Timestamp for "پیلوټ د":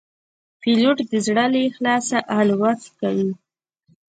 0.61-1.13